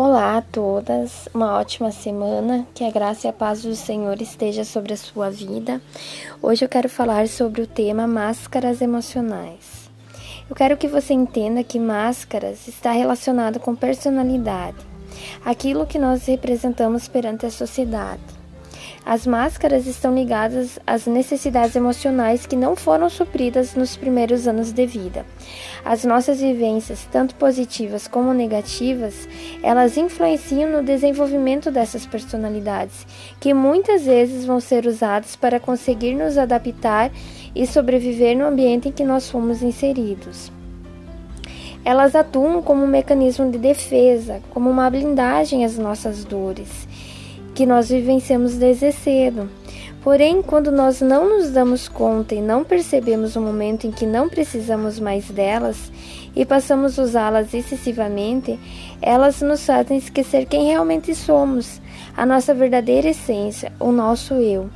Olá 0.00 0.36
a 0.36 0.42
todas, 0.42 1.28
uma 1.34 1.58
ótima 1.58 1.90
semana, 1.90 2.64
que 2.72 2.84
a 2.84 2.90
graça 2.92 3.26
e 3.26 3.30
a 3.30 3.32
paz 3.32 3.62
do 3.62 3.74
Senhor 3.74 4.22
esteja 4.22 4.62
sobre 4.62 4.92
a 4.92 4.96
sua 4.96 5.28
vida. 5.28 5.82
Hoje 6.40 6.64
eu 6.64 6.68
quero 6.68 6.88
falar 6.88 7.26
sobre 7.26 7.62
o 7.62 7.66
tema 7.66 8.06
máscaras 8.06 8.80
emocionais. 8.80 9.90
Eu 10.48 10.54
quero 10.54 10.76
que 10.76 10.86
você 10.86 11.14
entenda 11.14 11.64
que 11.64 11.80
máscaras 11.80 12.68
está 12.68 12.92
relacionado 12.92 13.58
com 13.58 13.74
personalidade, 13.74 14.76
aquilo 15.44 15.84
que 15.84 15.98
nós 15.98 16.26
representamos 16.26 17.08
perante 17.08 17.44
a 17.44 17.50
sociedade. 17.50 18.37
As 19.08 19.26
máscaras 19.26 19.86
estão 19.86 20.14
ligadas 20.14 20.78
às 20.86 21.06
necessidades 21.06 21.74
emocionais 21.74 22.44
que 22.44 22.54
não 22.54 22.76
foram 22.76 23.08
supridas 23.08 23.74
nos 23.74 23.96
primeiros 23.96 24.46
anos 24.46 24.70
de 24.70 24.84
vida. 24.84 25.24
As 25.82 26.04
nossas 26.04 26.42
vivências, 26.42 27.08
tanto 27.10 27.34
positivas 27.36 28.06
como 28.06 28.34
negativas, 28.34 29.26
elas 29.62 29.96
influenciam 29.96 30.70
no 30.70 30.82
desenvolvimento 30.82 31.70
dessas 31.70 32.04
personalidades, 32.04 33.06
que 33.40 33.54
muitas 33.54 34.04
vezes 34.04 34.44
vão 34.44 34.60
ser 34.60 34.84
usadas 34.84 35.34
para 35.34 35.58
conseguir 35.58 36.12
nos 36.12 36.36
adaptar 36.36 37.10
e 37.54 37.66
sobreviver 37.66 38.36
no 38.36 38.44
ambiente 38.44 38.90
em 38.90 38.92
que 38.92 39.04
nós 39.04 39.30
fomos 39.30 39.62
inseridos. 39.62 40.52
Elas 41.82 42.14
atuam 42.14 42.60
como 42.60 42.84
um 42.84 42.86
mecanismo 42.86 43.50
de 43.50 43.56
defesa, 43.56 44.42
como 44.50 44.68
uma 44.68 44.90
blindagem 44.90 45.64
às 45.64 45.78
nossas 45.78 46.24
dores 46.26 46.86
que 47.58 47.66
nós 47.66 47.88
vivenciamos 47.88 48.54
desde 48.54 48.92
cedo. 48.92 49.50
Porém, 50.00 50.42
quando 50.42 50.70
nós 50.70 51.00
não 51.00 51.28
nos 51.28 51.50
damos 51.50 51.88
conta 51.88 52.32
e 52.32 52.40
não 52.40 52.62
percebemos 52.62 53.34
o 53.34 53.40
momento 53.40 53.84
em 53.84 53.90
que 53.90 54.06
não 54.06 54.28
precisamos 54.28 55.00
mais 55.00 55.28
delas 55.28 55.90
e 56.36 56.46
passamos 56.46 56.96
a 56.96 57.02
usá-las 57.02 57.52
excessivamente, 57.52 58.56
elas 59.02 59.42
nos 59.42 59.66
fazem 59.66 59.98
esquecer 59.98 60.46
quem 60.46 60.66
realmente 60.68 61.12
somos, 61.16 61.80
a 62.16 62.24
nossa 62.24 62.54
verdadeira 62.54 63.08
essência, 63.08 63.72
o 63.80 63.90
nosso 63.90 64.34
eu. 64.34 64.70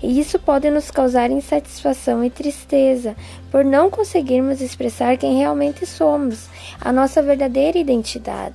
E 0.00 0.20
isso 0.20 0.38
pode 0.38 0.70
nos 0.70 0.92
causar 0.92 1.32
insatisfação 1.32 2.22
e 2.22 2.30
tristeza 2.30 3.16
por 3.50 3.64
não 3.64 3.90
conseguirmos 3.90 4.60
expressar 4.60 5.16
quem 5.16 5.38
realmente 5.38 5.84
somos, 5.84 6.48
a 6.80 6.92
nossa 6.92 7.20
verdadeira 7.20 7.76
identidade. 7.76 8.54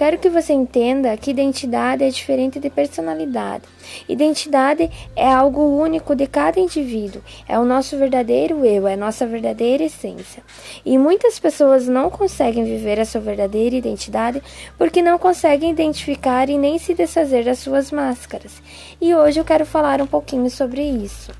Quero 0.00 0.16
que 0.16 0.30
você 0.30 0.54
entenda 0.54 1.14
que 1.14 1.30
identidade 1.30 2.02
é 2.02 2.08
diferente 2.08 2.58
de 2.58 2.70
personalidade. 2.70 3.64
Identidade 4.08 4.90
é 5.14 5.30
algo 5.30 5.60
único 5.60 6.16
de 6.16 6.26
cada 6.26 6.58
indivíduo, 6.58 7.20
é 7.46 7.58
o 7.58 7.66
nosso 7.66 7.98
verdadeiro 7.98 8.64
eu, 8.64 8.88
é 8.88 8.94
a 8.94 8.96
nossa 8.96 9.26
verdadeira 9.26 9.84
essência. 9.84 10.42
E 10.86 10.96
muitas 10.96 11.38
pessoas 11.38 11.86
não 11.86 12.08
conseguem 12.08 12.64
viver 12.64 12.98
a 12.98 13.04
sua 13.04 13.20
verdadeira 13.20 13.76
identidade 13.76 14.42
porque 14.78 15.02
não 15.02 15.18
conseguem 15.18 15.70
identificar 15.70 16.48
e 16.48 16.56
nem 16.56 16.78
se 16.78 16.94
desfazer 16.94 17.44
das 17.44 17.58
suas 17.58 17.92
máscaras. 17.92 18.62
E 19.02 19.14
hoje 19.14 19.38
eu 19.38 19.44
quero 19.44 19.66
falar 19.66 20.00
um 20.00 20.06
pouquinho 20.06 20.48
sobre 20.48 20.80
isso. 20.80 21.30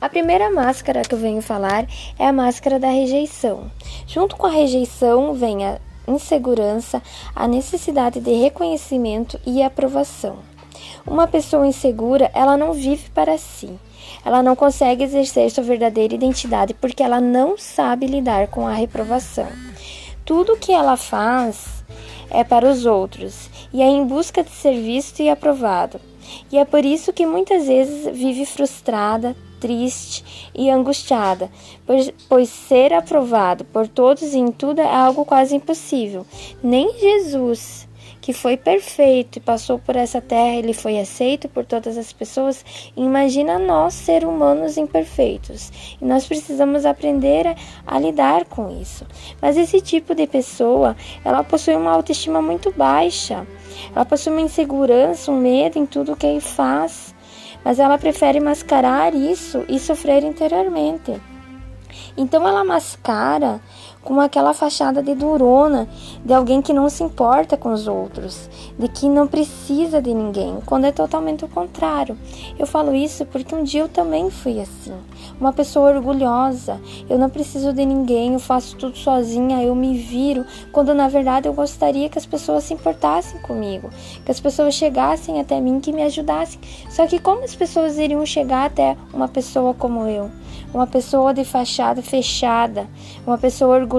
A 0.00 0.08
primeira 0.08 0.50
máscara 0.50 1.02
que 1.02 1.14
eu 1.14 1.18
venho 1.20 1.40
falar 1.40 1.86
é 2.18 2.26
a 2.26 2.32
máscara 2.32 2.80
da 2.80 2.88
rejeição. 2.88 3.70
Junto 4.08 4.34
com 4.34 4.46
a 4.48 4.50
rejeição 4.50 5.34
vem 5.34 5.64
a 5.64 5.78
insegurança, 6.08 7.02
a 7.34 7.46
necessidade 7.46 8.20
de 8.20 8.32
reconhecimento 8.32 9.38
e 9.46 9.62
aprovação. 9.62 10.38
Uma 11.06 11.26
pessoa 11.26 11.66
insegura, 11.66 12.30
ela 12.34 12.56
não 12.56 12.72
vive 12.72 13.10
para 13.10 13.38
si. 13.38 13.78
Ela 14.24 14.42
não 14.42 14.56
consegue 14.56 15.04
exercer 15.04 15.50
sua 15.50 15.64
verdadeira 15.64 16.14
identidade 16.14 16.74
porque 16.74 17.02
ela 17.02 17.20
não 17.20 17.56
sabe 17.56 18.06
lidar 18.06 18.48
com 18.48 18.66
a 18.66 18.72
reprovação. 18.72 19.48
Tudo 20.24 20.56
que 20.56 20.72
ela 20.72 20.96
faz 20.96 21.84
é 22.30 22.44
para 22.44 22.68
os 22.68 22.84
outros 22.84 23.48
e 23.72 23.80
é 23.80 23.86
em 23.86 24.04
busca 24.06 24.42
de 24.42 24.50
ser 24.50 24.80
visto 24.80 25.20
e 25.20 25.30
aprovado. 25.30 26.00
E 26.52 26.58
é 26.58 26.64
por 26.64 26.84
isso 26.84 27.12
que 27.12 27.26
muitas 27.26 27.66
vezes 27.66 28.14
vive 28.16 28.44
frustrada, 28.44 29.34
triste 29.60 30.50
e 30.54 30.70
angustiada, 30.70 31.50
pois, 31.86 32.12
pois 32.28 32.48
ser 32.48 32.92
aprovado 32.92 33.64
por 33.64 33.86
todos 33.86 34.34
em 34.34 34.50
tudo 34.50 34.80
é 34.80 34.94
algo 34.94 35.24
quase 35.24 35.54
impossível. 35.54 36.26
Nem 36.62 36.98
Jesus, 36.98 37.88
que 38.28 38.32
foi 38.34 38.58
perfeito 38.58 39.38
e 39.38 39.40
passou 39.40 39.78
por 39.78 39.96
essa 39.96 40.20
terra, 40.20 40.56
ele 40.56 40.74
foi 40.74 40.98
aceito 40.98 41.48
por 41.48 41.64
todas 41.64 41.96
as 41.96 42.12
pessoas. 42.12 42.62
Imagina 42.94 43.58
nós, 43.58 43.94
seres 43.94 44.28
humanos 44.28 44.76
imperfeitos. 44.76 45.96
E 45.98 46.04
nós 46.04 46.26
precisamos 46.26 46.84
aprender 46.84 47.46
a, 47.46 47.56
a, 47.86 47.98
lidar 47.98 48.44
com 48.44 48.70
isso. 48.82 49.06
Mas 49.40 49.56
esse 49.56 49.80
tipo 49.80 50.14
de 50.14 50.26
pessoa, 50.26 50.94
ela 51.24 51.42
possui 51.42 51.74
uma 51.74 51.90
autoestima 51.90 52.42
muito 52.42 52.70
baixa. 52.70 53.46
Ela 53.94 54.04
possui 54.04 54.32
uma 54.32 54.42
insegurança, 54.42 55.30
um 55.30 55.40
medo 55.40 55.78
em 55.78 55.86
tudo 55.86 56.14
que 56.14 56.26
ele 56.26 56.40
faz 56.40 57.14
mas 57.68 57.78
ela 57.78 57.98
prefere 57.98 58.40
mascarar 58.40 59.14
isso 59.14 59.62
e 59.68 59.78
sofrer 59.78 60.24
interiormente. 60.24 61.20
Então 62.16 62.48
ela 62.48 62.64
mascara 62.64 63.60
com 64.02 64.20
aquela 64.20 64.54
fachada 64.54 65.02
de 65.02 65.14
durona, 65.14 65.88
de 66.24 66.32
alguém 66.32 66.62
que 66.62 66.72
não 66.72 66.88
se 66.88 67.02
importa 67.02 67.56
com 67.56 67.72
os 67.72 67.86
outros, 67.86 68.48
de 68.78 68.88
que 68.88 69.08
não 69.08 69.26
precisa 69.26 70.00
de 70.00 70.14
ninguém, 70.14 70.58
quando 70.64 70.84
é 70.84 70.92
totalmente 70.92 71.44
o 71.44 71.48
contrário. 71.48 72.16
Eu 72.58 72.66
falo 72.66 72.94
isso 72.94 73.26
porque 73.26 73.54
um 73.54 73.62
dia 73.62 73.82
eu 73.82 73.88
também 73.88 74.30
fui 74.30 74.60
assim, 74.60 74.94
uma 75.40 75.52
pessoa 75.52 75.90
orgulhosa. 75.94 76.80
Eu 77.08 77.18
não 77.18 77.28
preciso 77.28 77.72
de 77.72 77.84
ninguém, 77.84 78.32
eu 78.32 78.40
faço 78.40 78.76
tudo 78.76 78.96
sozinha, 78.96 79.62
eu 79.62 79.74
me 79.74 79.96
viro, 79.98 80.44
quando 80.72 80.94
na 80.94 81.08
verdade 81.08 81.48
eu 81.48 81.52
gostaria 81.52 82.08
que 82.08 82.18
as 82.18 82.26
pessoas 82.26 82.64
se 82.64 82.74
importassem 82.74 83.40
comigo, 83.40 83.90
que 84.24 84.30
as 84.30 84.40
pessoas 84.40 84.74
chegassem 84.74 85.40
até 85.40 85.60
mim, 85.60 85.80
que 85.80 85.92
me 85.92 86.02
ajudassem. 86.02 86.60
Só 86.88 87.06
que 87.06 87.18
como 87.18 87.44
as 87.44 87.54
pessoas 87.54 87.98
iriam 87.98 88.24
chegar 88.24 88.66
até 88.66 88.96
uma 89.12 89.28
pessoa 89.28 89.74
como 89.74 90.06
eu? 90.06 90.30
Uma 90.72 90.86
pessoa 90.86 91.32
de 91.32 91.44
fachada 91.44 92.02
fechada, 92.02 92.86
uma 93.26 93.38
pessoa 93.38 93.76
orgulhosa, 93.76 93.97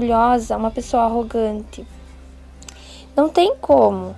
uma 0.58 0.72
pessoa 0.72 1.04
arrogante. 1.04 1.86
Não 3.16 3.30
tem 3.30 3.56
como. 3.60 4.16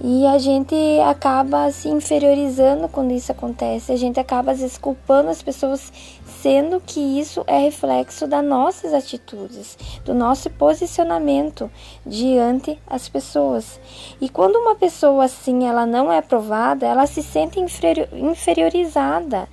E 0.00 0.24
a 0.28 0.38
gente 0.38 0.76
acaba 1.04 1.72
se 1.72 1.88
inferiorizando 1.88 2.88
quando 2.88 3.10
isso 3.10 3.32
acontece, 3.32 3.90
a 3.90 3.96
gente 3.96 4.20
acaba 4.20 4.54
desculpando 4.54 5.28
as 5.28 5.42
pessoas, 5.42 5.92
sendo 6.40 6.80
que 6.80 7.00
isso 7.00 7.42
é 7.48 7.58
reflexo 7.58 8.24
das 8.28 8.44
nossas 8.44 8.94
atitudes, 8.94 9.76
do 10.04 10.14
nosso 10.14 10.50
posicionamento 10.50 11.68
diante 12.06 12.78
as 12.86 13.08
pessoas. 13.08 13.80
E 14.20 14.28
quando 14.28 14.54
uma 14.54 14.76
pessoa 14.76 15.24
assim 15.24 15.66
ela 15.66 15.84
não 15.84 16.12
é 16.12 16.18
aprovada, 16.18 16.86
ela 16.86 17.06
se 17.08 17.20
sente 17.20 17.58
inferiorizada. 17.58 19.48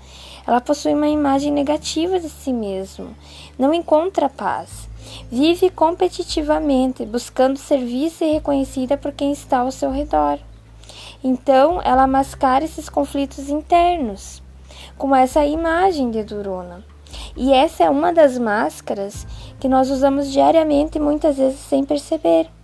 Ela 0.48 0.62
possui 0.62 0.94
uma 0.94 1.08
imagem 1.08 1.52
negativa 1.52 2.20
de 2.20 2.30
si 2.30 2.54
mesmo, 2.54 3.16
não 3.58 3.74
encontra 3.74 4.30
paz. 4.30 4.88
Vive 5.32 5.70
competitivamente, 5.70 7.06
buscando 7.06 7.58
ser 7.58 7.78
vista 7.78 8.26
e 8.26 8.34
reconhecida 8.34 8.98
por 8.98 9.12
quem 9.12 9.32
está 9.32 9.60
ao 9.60 9.72
seu 9.72 9.92
redor. 9.92 10.40
Então, 11.24 11.82
ela 11.84 12.08
mascara 12.08 12.64
esses 12.64 12.90
conflitos 12.90 13.50
internos, 13.50 14.42
com 14.98 15.16
essa 15.16 15.46
imagem 15.46 16.12
de 16.12 16.24
Durona. 16.24 16.84
E 17.36 17.54
essa 17.54 17.84
é 17.84 17.90
uma 17.90 18.14
das 18.14 18.38
máscaras 18.38 19.26
que 19.60 19.68
nós 19.68 19.90
usamos 19.90 20.32
diariamente 20.32 21.00
muitas 21.00 21.38
vezes 21.38 21.60
sem 21.60 21.84
perceber. 21.84 22.55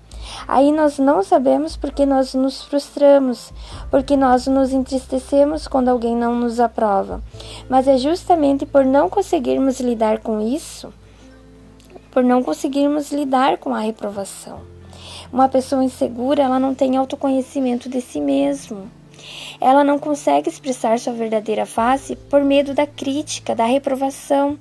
Aí 0.47 0.71
nós 0.71 0.99
não 0.99 1.23
sabemos 1.23 1.75
porque 1.75 2.05
nós 2.05 2.33
nos 2.33 2.63
frustramos, 2.63 3.53
porque 3.89 4.15
nós 4.17 4.47
nos 4.47 4.71
entristecemos 4.71 5.67
quando 5.67 5.89
alguém 5.89 6.15
não 6.15 6.35
nos 6.35 6.59
aprova. 6.59 7.21
Mas 7.69 7.87
é 7.87 7.97
justamente 7.97 8.65
por 8.65 8.85
não 8.85 9.09
conseguirmos 9.09 9.79
lidar 9.79 10.19
com 10.19 10.39
isso 10.41 10.93
por 12.11 12.23
não 12.23 12.43
conseguirmos 12.43 13.11
lidar 13.11 13.57
com 13.57 13.73
a 13.73 13.79
reprovação. 13.79 14.59
Uma 15.31 15.47
pessoa 15.47 15.83
insegura, 15.83 16.43
ela 16.43 16.59
não 16.59 16.75
tem 16.75 16.97
autoconhecimento 16.97 17.89
de 17.89 18.01
si 18.01 18.19
mesmo. 18.19 18.91
Ela 19.59 19.83
não 19.83 19.99
consegue 19.99 20.49
expressar 20.49 20.99
sua 20.99 21.13
verdadeira 21.13 21.65
face 21.65 22.15
por 22.15 22.43
medo 22.43 22.73
da 22.73 22.87
crítica, 22.87 23.55
da 23.55 23.65
reprovação, 23.65 24.57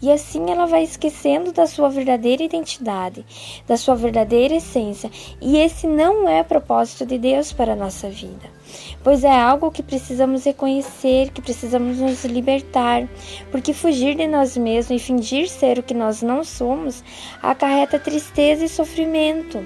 e 0.00 0.10
assim 0.10 0.50
ela 0.50 0.66
vai 0.66 0.82
esquecendo 0.82 1.52
da 1.52 1.66
sua 1.66 1.88
verdadeira 1.88 2.42
identidade, 2.42 3.24
da 3.66 3.76
sua 3.76 3.94
verdadeira 3.94 4.54
essência, 4.54 5.10
e 5.40 5.58
esse 5.58 5.86
não 5.86 6.28
é 6.28 6.42
propósito 6.42 7.06
de 7.06 7.18
Deus 7.18 7.52
para 7.52 7.72
a 7.72 7.76
nossa 7.76 8.08
vida 8.08 8.61
pois 9.02 9.24
é 9.24 9.30
algo 9.30 9.70
que 9.70 9.82
precisamos 9.82 10.44
reconhecer, 10.44 11.30
que 11.30 11.42
precisamos 11.42 11.98
nos 11.98 12.24
libertar, 12.24 13.08
porque 13.50 13.72
fugir 13.72 14.16
de 14.16 14.26
nós 14.26 14.56
mesmos 14.56 15.02
e 15.02 15.04
fingir 15.04 15.48
ser 15.48 15.78
o 15.78 15.82
que 15.82 15.94
nós 15.94 16.22
não 16.22 16.44
somos 16.44 17.02
acarreta 17.42 17.98
tristeza 17.98 18.64
e 18.64 18.68
sofrimento. 18.68 19.58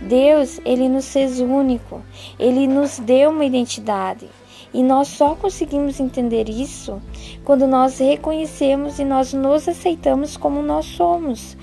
Deus, 0.00 0.60
ele 0.64 0.88
nos 0.88 1.12
fez 1.12 1.40
único, 1.40 2.02
ele 2.38 2.66
nos 2.66 2.98
deu 2.98 3.30
uma 3.30 3.44
identidade. 3.44 4.28
E 4.72 4.82
nós 4.82 5.06
só 5.06 5.36
conseguimos 5.36 6.00
entender 6.00 6.48
isso 6.48 7.00
quando 7.44 7.64
nós 7.64 8.00
reconhecemos 8.00 8.98
e 8.98 9.04
nós 9.04 9.32
nos 9.32 9.68
aceitamos 9.68 10.36
como 10.36 10.60
nós 10.62 10.84
somos 10.84 11.56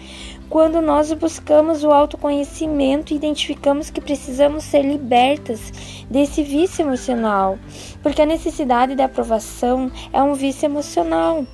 quando 0.51 0.81
nós 0.81 1.13
buscamos 1.13 1.81
o 1.81 1.91
autoconhecimento 1.91 3.13
identificamos 3.13 3.89
que 3.89 4.01
precisamos 4.01 4.65
ser 4.65 4.81
libertas 4.81 5.71
desse 6.09 6.43
vício 6.43 6.81
emocional, 6.81 7.57
porque 8.03 8.21
a 8.21 8.25
necessidade 8.25 8.93
de 8.93 9.01
aprovação 9.01 9.89
é 10.11 10.21
um 10.21 10.33
vício 10.33 10.65
emocional. 10.65 11.45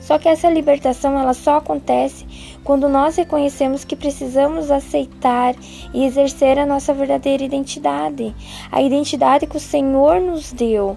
Só 0.00 0.18
que 0.18 0.26
essa 0.26 0.48
libertação 0.48 1.20
ela 1.20 1.34
só 1.34 1.58
acontece 1.58 2.26
quando 2.64 2.88
nós 2.88 3.16
reconhecemos 3.16 3.84
que 3.84 3.94
precisamos 3.94 4.70
aceitar 4.70 5.54
e 5.92 6.02
exercer 6.06 6.58
a 6.58 6.64
nossa 6.64 6.94
verdadeira 6.94 7.44
identidade, 7.44 8.34
a 8.72 8.80
identidade 8.80 9.46
que 9.46 9.58
o 9.58 9.60
Senhor 9.60 10.18
nos 10.18 10.50
deu 10.50 10.96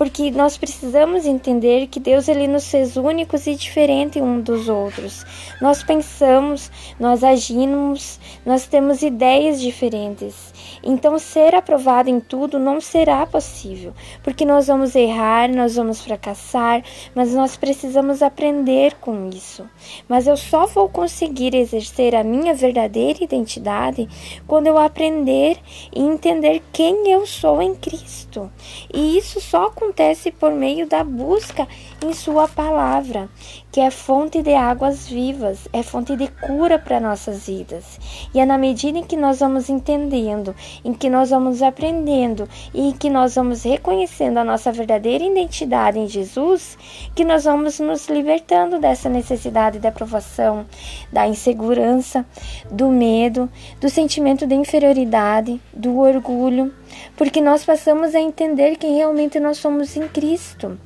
porque 0.00 0.30
nós 0.30 0.56
precisamos 0.56 1.26
entender 1.26 1.86
que 1.86 2.00
Deus 2.00 2.26
ele 2.26 2.48
nos 2.48 2.70
fez 2.70 2.96
únicos 2.96 3.46
e 3.46 3.54
diferentes 3.54 4.22
um 4.22 4.40
dos 4.40 4.66
outros. 4.66 5.26
Nós 5.60 5.82
pensamos, 5.82 6.72
nós 6.98 7.22
agimos, 7.22 8.18
nós 8.46 8.66
temos 8.66 9.02
ideias 9.02 9.60
diferentes. 9.60 10.54
Então 10.82 11.18
ser 11.18 11.54
aprovado 11.54 12.08
em 12.08 12.18
tudo 12.18 12.58
não 12.58 12.80
será 12.80 13.26
possível, 13.26 13.92
porque 14.22 14.46
nós 14.46 14.68
vamos 14.68 14.94
errar, 14.94 15.50
nós 15.50 15.76
vamos 15.76 16.00
fracassar, 16.00 16.82
mas 17.14 17.34
nós 17.34 17.58
precisamos 17.58 18.22
aprender 18.22 18.94
com 19.02 19.28
isso. 19.28 19.68
Mas 20.08 20.26
eu 20.26 20.36
só 20.38 20.66
vou 20.66 20.88
conseguir 20.88 21.54
exercer 21.54 22.14
a 22.14 22.24
minha 22.24 22.54
verdadeira 22.54 23.22
identidade 23.22 24.08
quando 24.46 24.66
eu 24.66 24.78
aprender 24.78 25.58
e 25.94 26.00
entender 26.00 26.62
quem 26.72 27.10
eu 27.12 27.26
sou 27.26 27.60
em 27.60 27.74
Cristo. 27.74 28.50
E 28.94 29.18
isso 29.18 29.42
só 29.42 29.66
acontece 29.66 29.89
acontece 29.90 30.30
por 30.30 30.52
meio 30.52 30.86
da 30.86 31.02
busca 31.02 31.66
em 32.02 32.14
Sua 32.14 32.46
palavra, 32.46 33.28
que 33.72 33.80
é 33.80 33.90
fonte 33.90 34.40
de 34.40 34.54
águas 34.54 35.08
vivas, 35.08 35.66
é 35.72 35.82
fonte 35.82 36.14
de 36.14 36.28
cura 36.28 36.78
para 36.78 37.00
nossas 37.00 37.46
vidas. 37.46 37.98
E 38.32 38.38
é 38.38 38.46
na 38.46 38.56
medida 38.56 38.98
em 38.98 39.02
que 39.02 39.16
nós 39.16 39.40
vamos 39.40 39.68
entendendo, 39.68 40.54
em 40.84 40.94
que 40.94 41.10
nós 41.10 41.30
vamos 41.30 41.60
aprendendo 41.60 42.48
e 42.72 42.88
em 42.88 42.92
que 42.92 43.10
nós 43.10 43.34
vamos 43.34 43.64
reconhecendo 43.64 44.38
a 44.38 44.44
nossa 44.44 44.70
verdadeira 44.70 45.24
identidade 45.24 45.98
em 45.98 46.06
Jesus, 46.06 46.78
que 47.14 47.24
nós 47.24 47.44
vamos 47.44 47.80
nos 47.80 48.08
libertando 48.08 48.78
dessa 48.78 49.08
necessidade 49.08 49.80
de 49.80 49.88
aprovação, 49.88 50.66
da 51.12 51.26
insegurança, 51.26 52.24
do 52.70 52.88
medo, 52.88 53.50
do 53.80 53.90
sentimento 53.90 54.46
de 54.46 54.54
inferioridade, 54.54 55.60
do 55.74 55.98
orgulho 55.98 56.72
porque 57.16 57.40
nós 57.40 57.64
passamos 57.64 58.14
a 58.14 58.20
entender 58.20 58.76
quem 58.76 58.96
realmente 58.96 59.38
nós 59.40 59.58
somos 59.58 59.96
em 59.96 60.08
Cristo. 60.08 60.78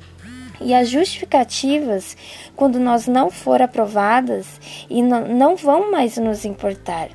E 0.61 0.73
as 0.73 0.89
justificativas, 0.89 2.15
quando 2.55 2.79
nós 2.79 3.07
não 3.07 3.29
for 3.29 3.61
aprovadas, 3.61 4.47
e 4.89 5.01
não, 5.01 5.27
não 5.27 5.55
vão 5.55 5.91
mais 5.91 6.17
nos 6.17 6.45
importar 6.45 7.09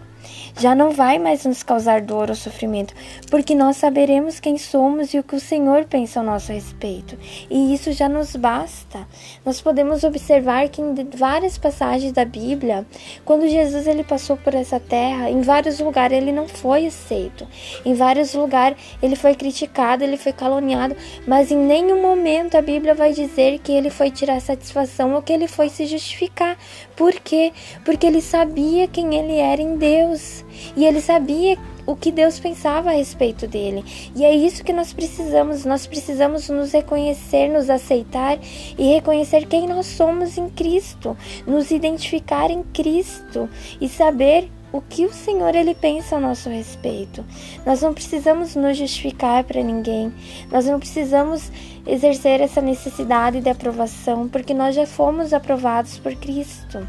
já 0.59 0.75
não 0.75 0.91
vai 0.91 1.19
mais 1.19 1.44
nos 1.44 1.62
causar 1.62 2.00
dor 2.00 2.31
ou 2.31 2.37
sofrimento, 2.37 2.94
porque 3.31 3.55
nós 3.55 3.77
saberemos 3.77 4.41
quem 4.41 4.59
somos 4.59 5.15
e 5.15 5.19
o 5.19 5.23
que 5.23 5.37
o 5.37 5.41
Senhor 5.41 5.85
pensa 5.85 6.21
ao 6.21 6.27
nosso 6.27 6.53
respeito. 6.53 7.19
E 7.50 7.75
isso 7.75 7.93
já 7.93 8.09
nos 8.09 8.37
basta. 8.37 9.06
Nós 9.44 9.61
podemos 9.61 10.05
observar 10.05 10.69
que 10.69 10.81
em 10.81 10.94
várias 11.15 11.56
passagens 11.59 12.12
da 12.12 12.25
Bíblia, 12.25 12.87
quando 13.25 13.49
Jesus 13.49 13.87
ele 13.87 14.05
passou 14.05 14.37
por 14.37 14.55
essa 14.55 14.79
terra, 14.79 15.31
em 15.31 15.41
vários 15.41 15.81
lugares 15.81 16.17
ele 16.17 16.32
não 16.32 16.49
foi 16.49 16.87
aceito. 16.87 17.47
Em 17.85 17.94
vários 17.94 18.35
lugares 18.35 18.79
ele 19.03 19.17
foi 19.17 19.35
criticado, 19.35 20.05
ele 20.05 20.17
foi 20.17 20.32
caluniado, 20.32 20.97
mas 21.27 21.50
em 21.50 21.56
nenhum 21.56 22.03
momento 22.03 22.56
a 22.56 22.62
Bíblia 22.62 22.94
vai 22.94 23.12
dizer 23.12 23.59
que 23.61 23.73
ele 23.73 23.91
foi 23.91 24.11
tirar 24.11 24.41
satisfação 24.41 25.15
ou 25.15 25.23
que 25.23 25.32
ele 25.32 25.49
foi 25.49 25.69
se 25.69 25.87
justificar. 25.87 26.56
Por 26.97 27.15
quê? 27.15 27.53
Porque 27.85 28.06
ele 28.06 28.21
sabia 28.21 28.87
quem 28.87 29.15
ele 29.15 29.37
era 29.37 29.61
em 29.61 29.77
Deus 30.20 30.44
e 30.76 30.84
ele 30.84 31.00
sabia 31.00 31.58
o 31.87 31.96
que 31.96 32.12
Deus 32.12 32.38
pensava 32.38 32.90
a 32.90 32.94
respeito 32.94 33.46
dele. 33.46 33.84
E 34.14 34.25
é 34.25 34.34
isso 34.34 34.62
que 34.62 34.72
nós 34.72 34.93
precisamos. 34.93 35.64
Nós 35.64 35.87
precisamos 35.87 36.49
nos 36.49 36.72
reconhecer, 36.72 37.49
nos 37.49 37.69
aceitar 37.69 38.38
e 38.78 38.94
reconhecer 38.94 39.46
quem 39.46 39.67
nós 39.67 39.87
somos 39.87 40.38
em 40.38 40.49
Cristo, 40.50 41.17
nos 41.46 41.70
identificar 41.70 42.50
em 42.50 42.62
Cristo 42.62 43.49
e 43.81 43.88
saber 43.88 44.49
o 44.72 44.81
que 44.81 45.05
o 45.05 45.12
Senhor 45.12 45.52
ele 45.56 45.75
pensa 45.75 46.17
a 46.17 46.20
nosso 46.20 46.49
respeito. 46.49 47.25
Nós 47.67 47.82
não 47.82 47.93
precisamos 47.93 48.55
nos 48.55 48.76
justificar 48.76 49.43
para 49.43 49.62
ninguém. 49.62 50.12
Nós 50.52 50.67
não 50.67 50.78
precisamos 50.78 51.50
exercer 51.84 52.40
essa 52.40 52.61
necessidade 52.61 53.40
de 53.40 53.50
aprovação, 53.50 54.28
porque 54.28 54.55
nós 54.55 54.76
já 54.76 54.87
fomos 54.87 55.32
aprovados 55.32 55.99
por 55.99 56.14
Cristo. 56.14 56.87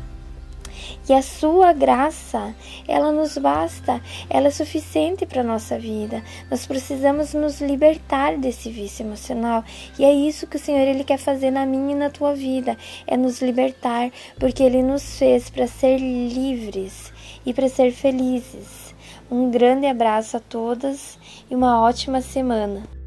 E 1.09 1.13
a 1.13 1.21
sua 1.21 1.73
graça, 1.73 2.55
ela 2.87 3.11
nos 3.11 3.37
basta, 3.37 4.01
ela 4.29 4.47
é 4.47 4.51
suficiente 4.51 5.25
para 5.25 5.41
a 5.41 5.43
nossa 5.43 5.77
vida. 5.77 6.23
Nós 6.49 6.65
precisamos 6.65 7.33
nos 7.33 7.61
libertar 7.61 8.37
desse 8.37 8.69
vício 8.69 9.05
emocional. 9.05 9.63
E 9.97 10.05
é 10.05 10.13
isso 10.13 10.47
que 10.47 10.57
o 10.57 10.59
Senhor 10.59 10.87
ele 10.87 11.03
quer 11.03 11.17
fazer 11.17 11.51
na 11.51 11.65
minha 11.65 11.91
e 11.91 11.95
na 11.95 12.09
tua 12.09 12.33
vida, 12.33 12.77
é 13.07 13.17
nos 13.17 13.41
libertar, 13.41 14.11
porque 14.39 14.63
ele 14.63 14.81
nos 14.81 15.17
fez 15.17 15.49
para 15.49 15.67
ser 15.67 15.97
livres 15.97 17.11
e 17.45 17.53
para 17.53 17.67
ser 17.67 17.91
felizes. 17.91 18.93
Um 19.29 19.49
grande 19.49 19.87
abraço 19.87 20.37
a 20.37 20.39
todas 20.39 21.17
e 21.49 21.55
uma 21.55 21.81
ótima 21.81 22.21
semana. 22.21 23.00